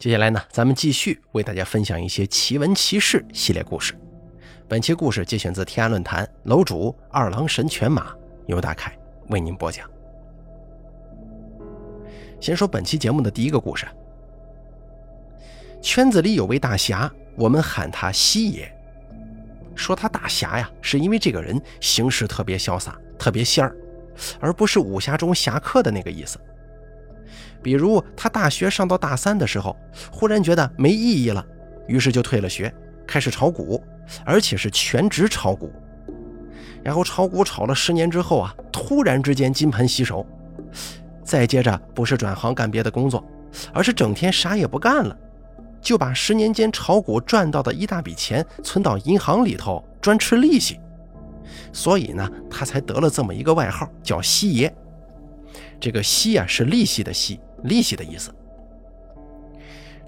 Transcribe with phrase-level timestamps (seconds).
[0.00, 3.94] 接下来呢，咱们继续为大家分享一些奇闻奇事系列故事。
[4.66, 8.06] 本期故事节选自天涯论坛楼主二郎神犬马，
[8.46, 9.86] 由大凯为您播讲。
[12.40, 13.86] 先说本期节目的第一个故事。
[15.82, 18.74] 圈子里有位大侠，我们喊他西爷。
[19.74, 23.76] 说他大侠呀，是因为这个人行事特别潇洒，特别仙儿，
[24.40, 26.40] 而不是武侠中侠客的那个意思。
[27.62, 29.76] 比如他大学上到大三的时候，
[30.10, 31.44] 忽然觉得没意义了，
[31.86, 32.72] 于是就退了学，
[33.06, 33.82] 开始炒股，
[34.24, 35.72] 而且是全职炒股。
[36.82, 40.26] 然后炒股炒了十年之后啊，突然之间金盆洗手，
[41.22, 43.22] 再接着不是转行干别的工作，
[43.72, 45.14] 而是整天啥也不干了，
[45.82, 50.80] 就把十年间炒股赚到的一大笔钱存到银行里头，专吃利息。
[51.72, 54.74] 所以呢，他才得了这么一个外号，叫“息爷”。
[55.78, 57.40] 这个“息”啊，是利息的“息”。
[57.64, 58.32] 利息的意思，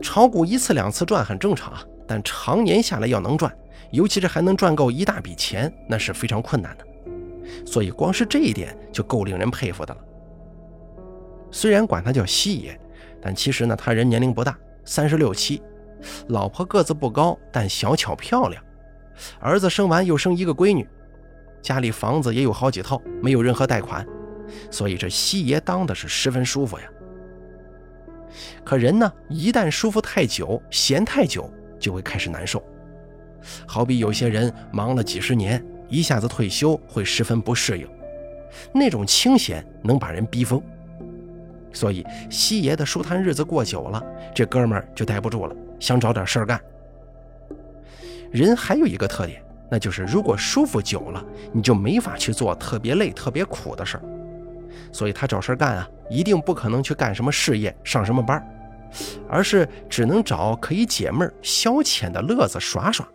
[0.00, 3.54] 炒股一次两次赚很正常啊，但常年下来要能赚，
[3.90, 6.86] 尤其是还能赚够一大笔钱，那是非常困难的。
[7.66, 10.00] 所以光是这一点就够令人佩服的了。
[11.50, 12.80] 虽然管他叫西爷，
[13.20, 15.62] 但其实呢，他人年龄不大，三十六七，
[16.28, 18.62] 老婆个子不高，但小巧漂亮，
[19.38, 20.88] 儿子生完又生一个闺女，
[21.60, 24.06] 家里房子也有好几套，没有任何贷款，
[24.70, 26.84] 所以这西爷当的是十分舒服呀。
[28.64, 32.62] 可人呢，一旦舒服太久、闲太久，就会开始难受。
[33.66, 37.88] 好比有些人忙了几十年，一下子退休会十分不适应，
[38.72, 40.62] 那种清闲能把人逼疯。
[41.72, 44.02] 所以西爷的舒坦日子过久了，
[44.34, 46.60] 这哥们儿就待不住了，想找点事儿干。
[48.30, 54.02] 人还有一个特点，那就是如果舒服久了，你就没法去做特别累、特别苦的事儿。
[54.92, 58.46] 所以他找事干啊，一定不可能去干什么事业、上什么班，
[59.28, 63.08] 而是只能找可以解闷、消遣的乐子耍耍。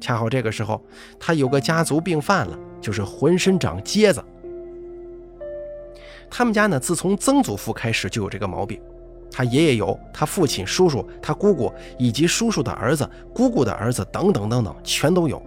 [0.00, 0.82] 恰好这个时候，
[1.20, 4.22] 他有个家族病犯了，就是浑身长疖子。
[6.28, 8.80] 他们家呢，自从曾祖父开始就有这个毛病，
[9.30, 15.40] 他爷爷有，他父亲、叔叔、他姑姑以及叔叔的儿子、姑姑的儿子等等等等，全都有。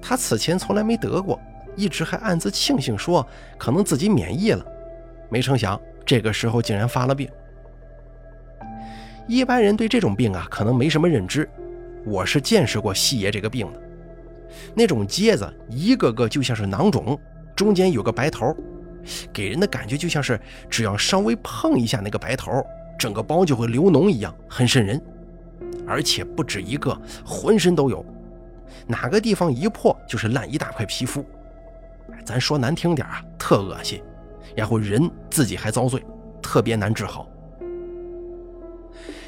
[0.00, 1.38] 他此前从来没得过。
[1.76, 3.26] 一直还暗自庆幸，说
[3.58, 4.64] 可能自己免疫了，
[5.28, 7.28] 没成想这个时候竟然发了病。
[9.26, 11.48] 一般人对这种病啊，可能没什么认知。
[12.04, 13.80] 我是见识过细爷这个病的，
[14.74, 17.18] 那种疖子一个个就像是囊肿，
[17.54, 18.56] 中间有个白头，
[19.32, 22.50] 给人的感觉就像是只要稍微碰一下那个白头，
[22.98, 25.00] 整个包就会流脓一样，很渗人。
[25.86, 28.04] 而且不止一个，浑身都有，
[28.86, 31.24] 哪个地方一破就是烂一大块皮肤。
[32.24, 34.02] 咱说难听点啊，特恶心，
[34.56, 36.04] 然后人自己还遭罪，
[36.42, 37.26] 特别难治好。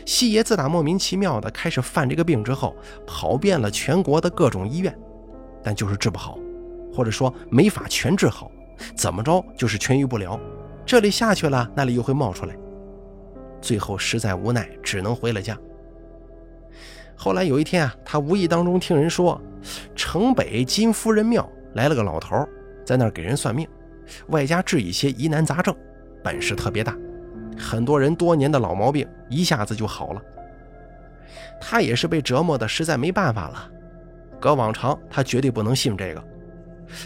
[0.05, 2.75] 西爷自打莫名其妙的开始犯这个病之后，
[3.07, 4.97] 跑遍了全国的各种医院，
[5.63, 6.39] 但就是治不好，
[6.93, 8.51] 或者说没法全治好，
[8.97, 10.39] 怎么着就是痊愈不了，
[10.85, 12.57] 这里下去了，那里又会冒出来，
[13.61, 15.57] 最后实在无奈，只能回了家。
[17.15, 19.41] 后来有一天啊，他无意当中听人说，
[19.95, 22.45] 城北金夫人庙来了个老头。
[22.85, 23.69] 在那儿给人算命，
[24.29, 25.75] 外加治一些疑难杂症，
[26.23, 26.97] 本事特别大，
[27.57, 30.23] 很多人多年的老毛病一下子就好了。
[31.61, 33.71] 他也是被折磨的实在没办法了，
[34.41, 36.25] 搁往常他绝对不能信这个，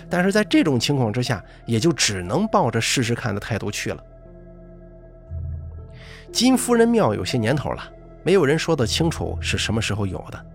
[0.09, 4.03] 但是在这种情况之下，也就只能抱着试试看的态度去了。
[6.33, 7.83] 金夫人庙有些年头了，
[8.23, 10.47] 没有人说得清楚是什么时候有的。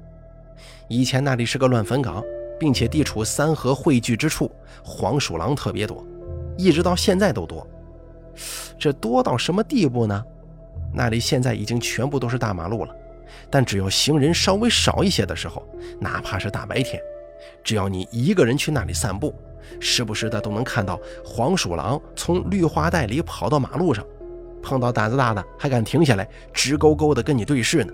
[0.88, 2.24] 以前那里是个乱坟岗。
[2.62, 4.52] 并且地处三河汇聚之处，
[4.84, 6.06] 黄鼠狼特别多，
[6.60, 7.68] 一直到现在都多。
[8.78, 10.24] 这多到什么地步呢？
[10.94, 12.96] 那里现在已经全部都是大马路了，
[13.50, 15.68] 但只要行人稍微少一些的时候，
[16.00, 17.02] 哪怕是大白天，
[17.64, 19.34] 只要你一个人去那里散步，
[19.80, 24.06] 时不时的都能看到黄鼠狼从绿化带里跑到马路上，
[24.62, 27.92] 碰到胆子大的还敢停下来，直勾勾的跟你对视呢。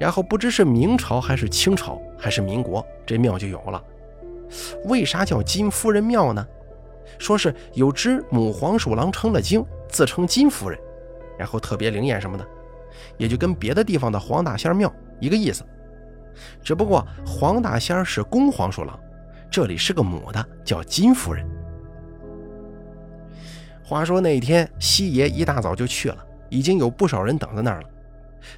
[0.00, 3.84] 然后不知是明朝还是清朝还是民国，这庙就有了。
[4.86, 6.44] 为啥叫金夫人庙呢？
[7.18, 10.80] 说是有只母黄鼠狼成了精，自称金夫人，
[11.38, 12.46] 然后特别灵验什么的，
[13.18, 15.62] 也就跟别的地方的黄大仙庙一个意思。
[16.62, 18.98] 只不过黄大仙是公黄鼠狼，
[19.50, 21.46] 这里是个母的，叫金夫人。
[23.84, 27.88] 话说那天，西爷一大早就去了，已经有不少人等在那儿了。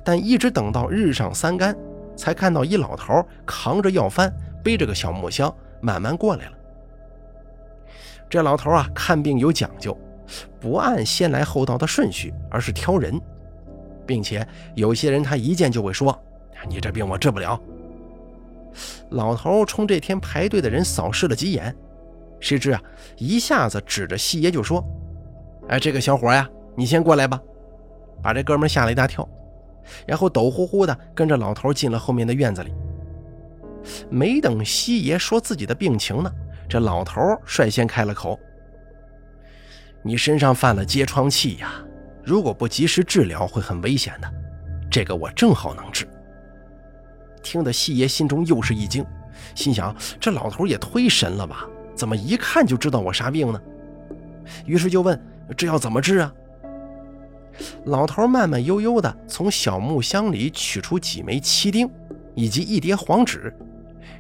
[0.05, 1.77] 但一直等到日上三竿，
[2.17, 4.33] 才看到一老头扛着药幡，
[4.63, 6.53] 背着个小木箱，慢慢过来了。
[8.29, 9.97] 这老头啊，看病有讲究，
[10.61, 13.21] 不按先来后到的顺序，而是挑人，
[14.07, 16.19] 并且有些人他一见就会说
[16.69, 17.61] ：“你这病我治不了。”
[19.11, 21.75] 老头冲这天排队的人扫视了几眼，
[22.41, 22.81] 谁知啊，
[23.19, 24.83] 一下子指着细爷就说
[25.69, 27.41] ：“哎，这个小伙呀，你先过来吧。”
[28.23, 29.29] 把这哥们吓了一大跳，
[30.07, 32.73] 然后抖呼呼的跟着老头进了后面的院子里。
[34.09, 36.33] 没等西爷说自己的病情呢，
[36.69, 38.39] 这老头率先开了口
[40.03, 41.75] ：“你身上犯了疖疮气呀，
[42.25, 44.33] 如果不及时治疗会很危险的。
[44.91, 46.07] 这个我正好能治。”
[47.43, 49.05] 听得西爷心中又是一惊，
[49.55, 51.67] 心想：这老头也忒神了吧？
[51.95, 53.61] 怎么一看就知道我啥病呢？
[54.65, 55.21] 于是就问
[55.57, 56.33] ：“这要怎么治啊？”
[57.85, 61.89] 老头慢慢悠悠地从小木箱里取出几枚漆钉，
[62.35, 63.55] 以及一叠黄纸，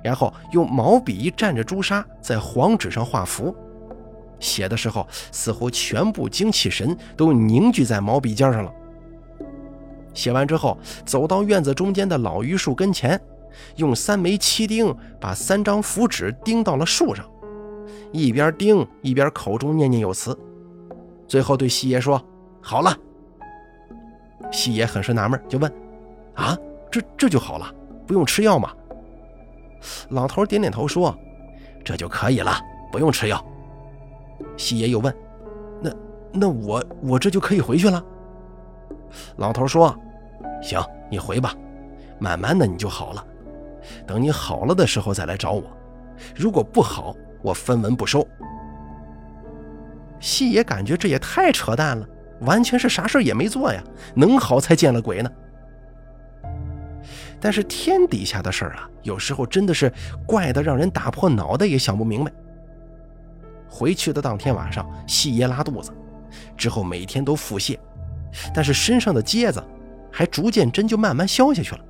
[0.02, 3.54] 然后用毛笔蘸着朱砂在黄纸上画符。
[4.40, 8.72] 写的时候，似乎全部精气神都凝聚在毛笔尖上了。
[10.14, 10.76] 写完之后，
[11.06, 13.20] 走到院子中间的老榆树跟前，
[13.76, 17.24] 用三枚漆钉把三张符纸钉到了树上，
[18.12, 20.36] 一边钉一边口中念念有词，
[21.28, 22.20] 最后对西爷说
[22.60, 22.96] ：“好了。”
[24.52, 25.72] 西爷很是纳闷，就问
[26.36, 26.56] ：“啊，
[26.90, 27.74] 这这就好了，
[28.06, 28.70] 不用吃药吗？”
[30.10, 31.16] 老头点点头说
[31.82, 32.52] ：“这就可以了，
[32.92, 33.44] 不用吃药。”
[34.56, 35.12] 西爷又问
[35.80, 35.90] ：“那
[36.32, 38.04] 那我我这就可以回去了？”
[39.36, 39.96] 老头说
[40.62, 41.54] ：“行，你回吧，
[42.18, 43.26] 慢慢的你就好了。
[44.06, 45.64] 等你好了的时候再来找我。
[46.36, 48.26] 如果不好，我分文不收。”
[50.20, 52.06] 西爷感觉这也太扯淡了，
[52.44, 53.82] 完全是啥事也没做呀，
[54.14, 55.30] 能好才见了鬼呢。
[57.40, 59.92] 但是天底下的事儿啊，有时候真的是
[60.26, 62.32] 怪得让人打破脑袋也想不明白。
[63.68, 65.90] 回去的当天晚上，细爷拉肚子，
[66.56, 67.78] 之后每天都腹泻。
[68.54, 69.62] 但是身上的疖子
[70.10, 71.80] 还逐渐真就慢慢消下去了。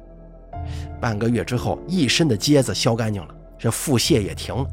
[1.00, 4.66] 半个月之后，一身的疖子消干净了，这腹泻也停了。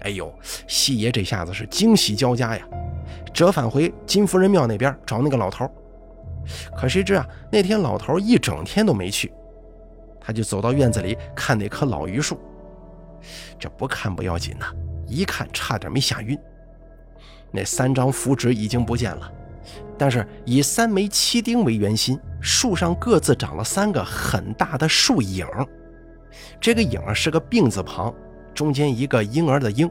[0.00, 0.34] 哎呦，
[0.66, 2.66] 细爷这下子是惊喜交加呀！
[3.32, 5.70] 折返回金夫人庙那边找那个老头。
[6.76, 9.32] 可谁知啊，那天老头一整天都没去，
[10.20, 12.38] 他就走到院子里看那棵老榆树。
[13.58, 14.66] 这不看不要紧呐，
[15.06, 16.38] 一看差点没吓晕。
[17.52, 19.30] 那三张符纸已经不见了。
[19.98, 25.46] 但是以三枚漆钉为圆心，树上各自长了三个很大的树影。
[26.58, 28.12] 这个影是个病字旁，
[28.54, 29.88] 中间一个婴儿的婴。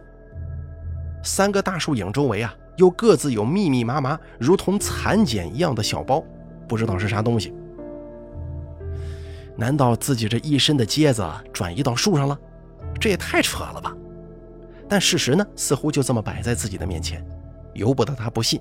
[1.23, 6.23] 三个大树影周围啊，又各自有密密麻麻如同蚕茧一样的小包，
[6.67, 7.53] 不知道是啥东西。
[9.55, 12.39] 难道自己这一身的疖子转移到树上了？
[12.99, 13.95] 这也太扯了吧！
[14.87, 17.25] 但事实呢，似乎就这么摆在自己的面前，
[17.73, 18.59] 由不得他不信。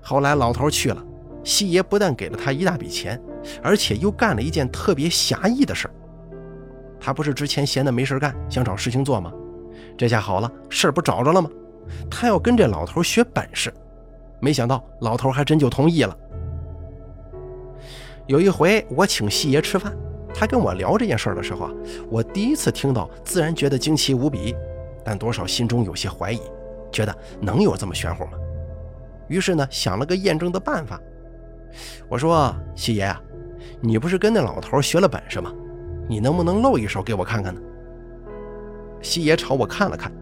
[0.00, 1.04] 后来老头去了，
[1.44, 3.20] 西爷不但给了他一大笔钱，
[3.62, 5.94] 而且又干了一件特别侠义的事儿。
[7.00, 9.32] 他不是之前闲的没事干，想找事情做吗？
[10.00, 11.50] 这下好了，事儿不找着了吗？
[12.10, 13.70] 他要跟这老头学本事，
[14.40, 16.16] 没想到老头还真就同意了。
[18.26, 19.94] 有一回我请西爷吃饭，
[20.32, 21.70] 他跟我聊这件事儿的时候啊，
[22.08, 24.56] 我第一次听到，自然觉得惊奇无比，
[25.04, 26.40] 但多少心中有些怀疑，
[26.90, 28.32] 觉得能有这么玄乎吗？
[29.28, 30.98] 于是呢，想了个验证的办法。
[32.08, 33.20] 我说：“西爷啊，
[33.82, 35.52] 你不是跟那老头学了本事吗？
[36.08, 37.60] 你能不能露一手给我看看呢？”
[39.02, 40.12] 西爷朝我看了看，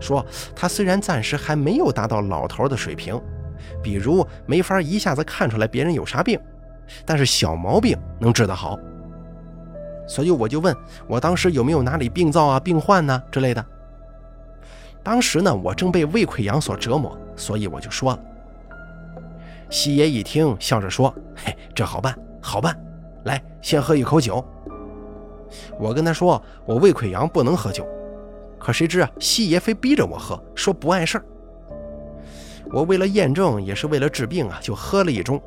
[0.00, 3.20] 说：“他虽然暂时还没有达到老头的水平，
[3.82, 6.38] 比如没法一下子看出来别人有啥病，
[7.04, 8.78] 但是小毛病能治得好。”
[10.06, 10.74] 所以我就问
[11.06, 13.64] 我当时有没有哪里病灶啊、病患呢之类的。
[15.02, 18.18] 当时呢，我正被胃溃疡所折磨，所以我就说了。
[19.68, 22.74] 西爷一听，笑着说：“嘿，这好办，好办。
[23.24, 24.42] 来，先喝一口酒。”
[25.78, 27.86] 我跟他说：“我胃溃疡不能喝酒。”
[28.58, 31.24] 可谁知啊，西爷非逼着我喝，说不碍事儿。
[32.70, 35.40] 我为了验证，也是为了治病啊，就喝了一盅。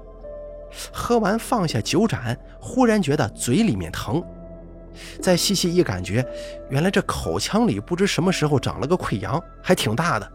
[0.92, 4.24] 喝完放下酒盏，忽然觉得嘴里面疼，
[5.22, 6.26] 再细细一感觉，
[6.70, 10.32] 原来这口腔里不知什么时候长了个溃疡，还挺大的。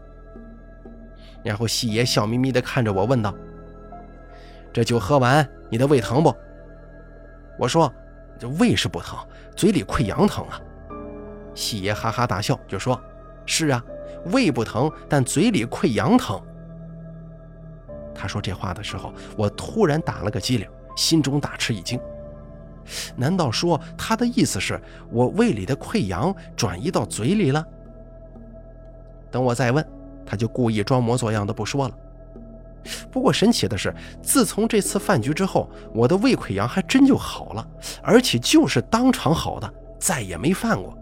[1.43, 3.33] 然后西爷笑眯眯地看着我，问道。
[4.71, 6.33] 这酒喝完，你的胃疼不？
[7.57, 7.91] 我说，
[8.37, 9.17] 这胃是不疼，
[9.55, 10.61] 嘴里溃疡疼啊。
[11.57, 13.01] 细爷哈哈大笑，就说
[13.43, 13.83] ：“是啊，
[14.25, 16.39] 胃不疼，但嘴里溃疡疼。”
[18.13, 21.99] 他说这话的时候，我突然打了个激灵，心中大吃一惊。
[23.15, 27.65] 难道说他的意思是我胃里的溃疡转移到嘴里了？
[29.31, 29.83] 等我再问，
[30.25, 31.97] 他就故意装模作样的不说了。
[33.11, 37.67] 不过神奇的是，自从这次饭局之后，我的胃溃疡还真就好了，
[38.03, 40.95] 而且就是当场好的，再也没犯过。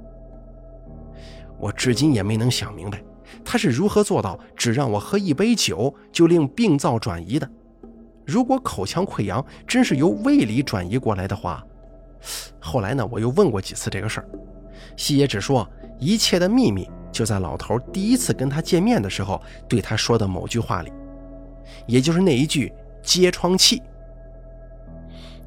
[1.60, 3.04] 我至今也没能想明白，
[3.44, 7.50] 他是如何做到只让我喝一杯酒就令病灶转移的。
[8.26, 11.64] 如果口腔溃疡真是由胃里转移过来的话，
[12.60, 14.30] 后来呢，我又问过几次这个事儿，
[14.98, 15.68] 西爷只说
[16.00, 20.92] 一切的秘密就在老头第一次跟他见面的时候对他说的某句话里。
[21.88, 22.72] 也就是那一句
[23.02, 23.82] 揭疮气，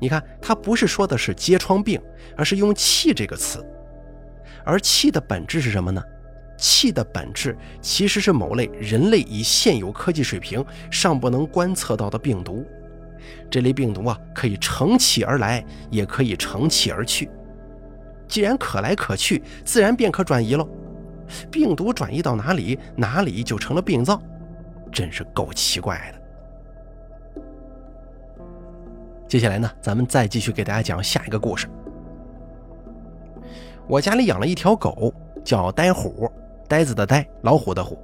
[0.00, 2.00] 你看，他不是说的是揭疮病，
[2.36, 3.64] 而是用气这个词。
[4.68, 6.02] 而气的本质是什么呢？
[6.58, 12.66] 气的本质其实是某类人类以现有科技水平尚不能观测到的病毒。
[13.50, 17.30] 这类病毒啊，可以乘气而来，也可以乘气而去。
[18.26, 20.68] 既然可来可去，自然便可转移喽。
[21.50, 24.20] 病毒转移到哪里，哪里就成了病灶。
[24.92, 27.42] 真是够奇怪的。
[29.26, 31.68] 接下来呢，咱们再继续给大家讲下一个故事。
[33.88, 36.30] 我家里养了一条狗，叫呆虎，
[36.68, 37.98] 呆子的呆，老虎的虎。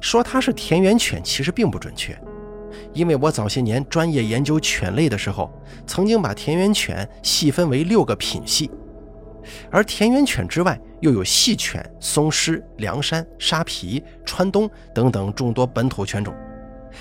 [0.00, 2.16] 说它是田园犬，其实并不准确，
[2.92, 5.50] 因为我早些年专业研究犬类的时候，
[5.86, 8.70] 曾经把田园犬细分为六个品系，
[9.70, 10.78] 而田园犬之外。
[11.00, 16.34] 又有细犬、松狮、梁山、沙皮、川东等等众多本土犬种，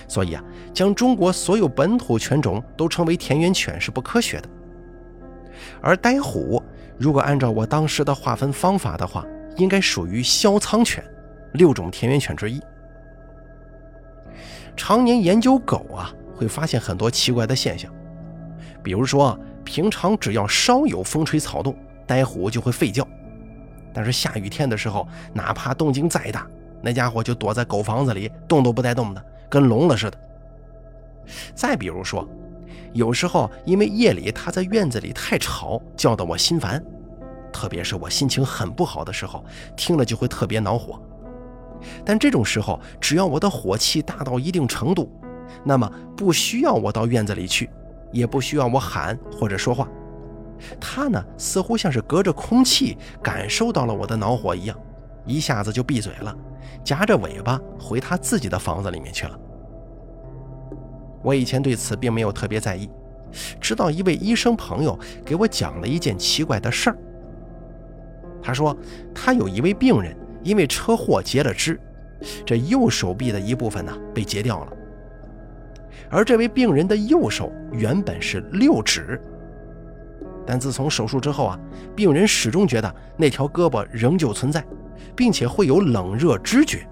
[0.10, 4.50] 所以啊，将中国所有本土犬种都称为田园犬是不科学的。
[5.82, 6.62] 而呆虎，
[6.98, 9.26] 如果按照我当时的划分方法的话，
[9.58, 11.04] 应该属于销仓犬，
[11.54, 12.62] 六种田园犬之一。
[14.76, 17.92] 常年研究狗啊，会发现很多奇怪的现象，
[18.82, 21.76] 比如说，平常只要稍有风吹草动，
[22.08, 23.08] 呆虎就会吠叫。
[23.94, 26.48] 但是下雨天的时候，哪怕动静再大，
[26.82, 30.18] 那家伙就躲在狗房子里，动都不带动的，跟聋了似的。
[31.54, 32.28] 再比如说，
[32.94, 36.84] 有时候因为夜里他在院子里太吵，叫得我心烦，
[37.52, 39.44] 特别是我心情很不好的时候，
[39.76, 41.02] 听了就会特别恼火。
[42.06, 45.12] 但这种时候，只要我的火气大到一定程度，
[45.64, 47.70] 那么不需要我到院子里去，
[48.12, 49.88] 也不需要我喊或者说话。
[50.80, 54.78] 他呢，似乎像是隔着空气感受到了我的恼火一样，
[55.26, 56.34] 一下子就闭嘴了，
[56.84, 59.38] 夹着尾巴回他自己的房子里面去了。
[61.24, 62.90] 我以前对此并没有特别在意，
[63.60, 66.98] 直到一位医生朋友给我讲了一件奇怪的事儿。
[68.42, 68.78] 他说，
[69.16, 71.80] 他有一位病人因为车祸截了肢，
[72.46, 74.74] 这右手臂的一部分呢被截掉了，
[76.10, 79.20] 而这位病人的右手原本是六指。
[80.46, 81.60] 但自从手术之后啊，
[81.96, 84.62] 病人始终觉得那条胳膊仍旧存在，
[85.16, 86.86] 并且会有冷热知觉。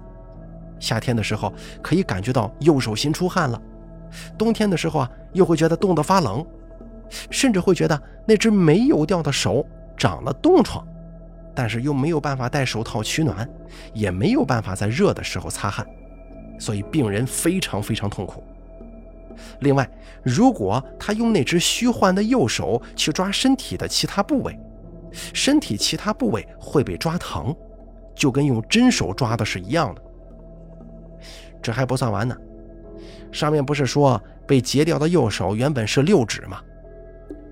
[0.80, 3.60] 夏天的时候可以感觉到右手心出汗了，
[4.36, 6.44] 冬天的时候啊又会觉得冻得发冷，
[7.30, 9.66] 甚至会觉得那只没有掉的手
[9.96, 10.86] 长了冻疮，
[11.54, 13.48] 但是又没有办法戴手套取暖，
[13.92, 15.86] 也没有办法在热的时候擦汗，
[16.58, 18.42] 所以病人非常非常痛苦。
[19.60, 19.88] 另外，
[20.22, 24.58] 如果他用那只虚幻的右手去抓身体的其他部位，
[25.32, 27.54] 身体其他部位会被抓疼，
[28.14, 30.02] 就跟用真手抓的是一样的。
[31.62, 32.36] 这还不算完呢，
[33.30, 36.60] 上面不是说被截掉的右手原本是六指吗？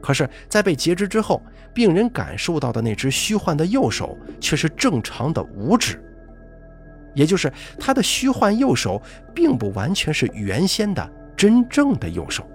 [0.02, 1.42] 可是，在被截肢之后，
[1.74, 6.02] 病人感受到的那只虚幻的右手却是正常的五指，
[7.14, 9.00] 也就是他的虚幻右手
[9.34, 11.10] 并不完全是原先的。
[11.36, 12.46] 真正的右手，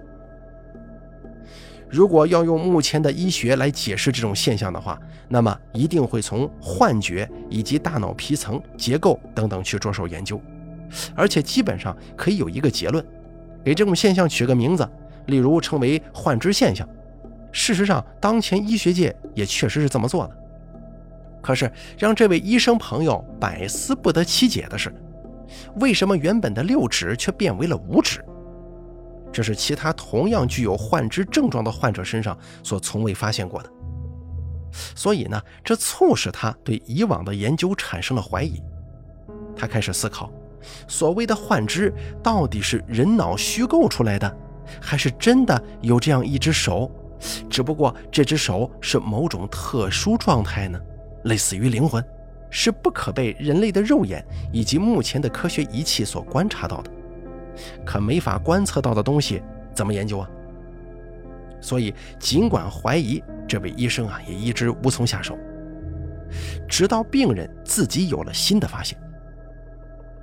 [1.88, 4.96] 如果要用目前的医学来解释这种现象的话，
[5.28, 10.40] 那么一定会从幻觉以及大脑皮层结构等等去着手研究，
[11.14, 13.04] 而且基本上可以有一个结论，
[13.64, 14.88] 给这种现象取个名字，
[15.26, 16.88] 例如称为幻肢现象。
[17.52, 20.36] 事实上，当前医学界也确实是这么做的。
[21.42, 24.92] 可是，让这位医生朋友百思不得其解的是，
[25.76, 28.24] 为什么原本的六指却变为了五指？
[29.32, 33.70] 这是其他同样具有幻肢症状的患者身上所从未发现过的，
[34.94, 38.62] 所以呢，这促使他对以往的研究产生了怀疑。
[39.54, 40.30] 他开始思考，
[40.88, 41.92] 所谓的幻肢
[42.22, 44.36] 到底是人脑虚构出来的，
[44.80, 46.90] 还是真的有这样一只手？
[47.48, 50.78] 只不过这只手是某种特殊状态呢，
[51.24, 52.04] 类似于灵魂，
[52.50, 56.90] 是不可被人类的肉眼以及目前的科学仪器所观察到的。
[57.84, 59.42] 可没法观测到的东西
[59.74, 60.28] 怎么研究啊？
[61.58, 65.38] 所以尽管怀疑，这位医生啊也一直无从下手。
[66.68, 68.98] 直到病人自己有了新的发现。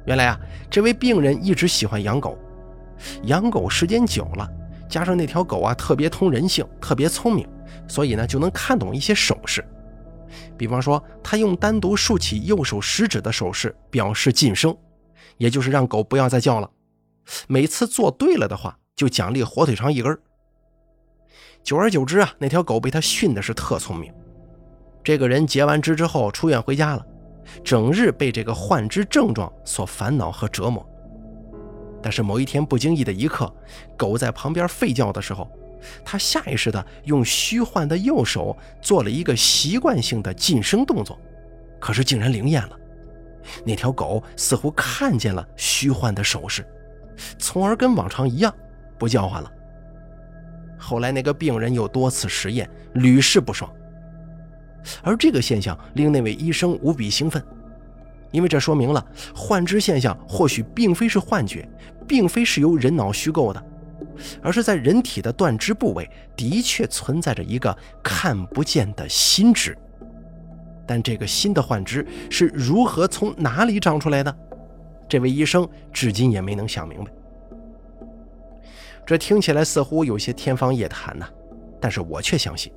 [0.06, 2.38] 原来啊，这位病人一直喜欢养狗，
[3.24, 4.50] 养狗时间久了，
[4.90, 7.48] 加上那条狗啊特别通人性，特别聪明，
[7.88, 9.64] 所以呢就能看懂一些手势。
[10.58, 14.76] 比方说，他用单独竖起右手食指的手势表示晋升，
[15.38, 16.70] 也就是让狗不要再叫了。
[17.48, 20.18] 每次做对了的话，就奖励火腿肠一根。
[21.64, 24.12] 久而久之啊，那条狗被他训的是特聪明。
[25.04, 27.06] 这个人结完肢之后出院回家了，
[27.64, 30.88] 整日被这个幻肢症状所烦恼和折磨。
[32.02, 33.54] 但是某一天不经意的一刻，
[33.98, 35.50] 狗在旁边吠叫的时候。
[36.02, 41.20] 他下意识的用虚幻的右手做了一个习惯性的晋升动作，
[41.78, 42.80] 可是竟然灵验了。
[43.66, 46.66] 那条狗似乎看见了虚幻的手势，
[47.38, 48.56] 从而跟往常一样
[48.98, 49.52] 不叫唤了。
[50.78, 53.70] 后来那个病人又多次实验，屡试不爽。
[55.02, 57.44] 而这个现象令那位医生无比兴奋，
[58.32, 61.68] 因为这说明了幻肢现象或许并非是幻觉，
[62.08, 63.64] 并非是由人脑虚构的。
[64.42, 69.76] 而是在人体的断肢部位的确存在着一个看不见的心肢，
[70.86, 74.36] 但这个新的幻肢是如何从哪里长出来的？
[75.08, 77.12] 这位医生至今也没能想明白。
[79.06, 81.26] 这听起来似乎有些天方夜谭呐，
[81.80, 82.72] 但是我却相信，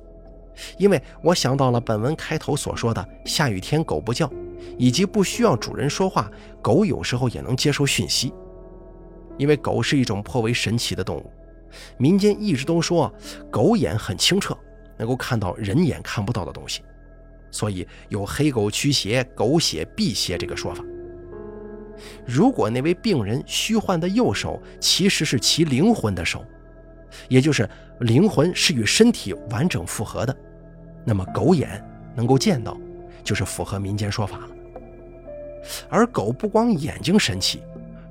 [0.77, 4.31] 因为我想到了本文开头所说的“下雨天狗不叫”，
[4.77, 6.29] 以及不需要主人说话，
[6.61, 8.33] 狗有时候也能接受讯息。
[9.37, 11.31] 因为狗是一种颇为神奇的动物，
[11.97, 13.13] 民间一直都说
[13.51, 14.57] 狗眼很清澈，
[14.97, 16.81] 能够看到人眼看不到的东西，
[17.51, 20.83] 所以有“黑狗驱邪，狗血辟邪”这个说法。
[22.25, 26.43] 如果那位病人虚幻的右手其实是其灵魂的手，
[27.27, 27.69] 也就是
[28.01, 30.35] 灵魂是与身体完整复合的，
[31.07, 31.81] 那么狗眼
[32.13, 32.77] 能够见到，
[33.23, 34.49] 就是符合民间说法了。
[35.87, 37.61] 而狗不光眼睛神奇。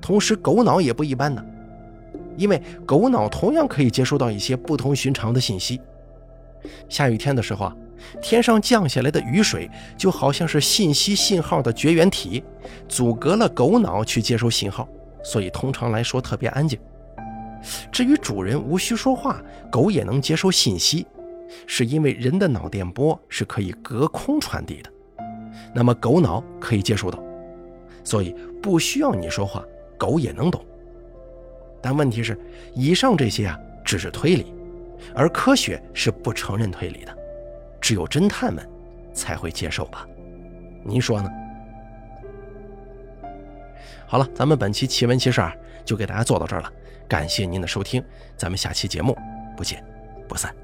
[0.01, 1.45] 同时，狗脑也不一般呢，
[2.39, 5.79] 因为狗脑同样可以接收到一些不同寻常的信息。
[6.89, 7.77] 下雨天的时候啊，
[8.23, 12.43] 天上降下来的雨水就好像是信息信号的绝缘体，
[12.89, 14.89] 阻隔了狗脑去接收信号，
[15.23, 16.79] 所以通常来说特别安静。
[17.93, 21.07] 至于主人无需说话，狗也能接收信息，
[21.67, 24.91] 是因为人的脑电波是可以隔空传递的，
[25.75, 27.23] 那么狗脑可以接收到，
[28.05, 29.65] 所以不需要你说话。
[29.99, 30.63] 狗也能懂，
[31.81, 32.39] 但问题是，
[32.75, 34.53] 以上这些啊只是推理，
[35.15, 37.17] 而科学是不承认推理的，
[37.81, 38.63] 只有侦探们
[39.15, 40.07] 才会接受吧？
[40.85, 41.31] 您说呢？
[44.07, 46.71] 好了，咱们本期奇闻奇事啊就给大家做到这儿了，
[47.09, 48.05] 感谢您的收听，
[48.37, 49.17] 咱们下期节目
[49.57, 49.83] 不见
[50.29, 50.55] 不散。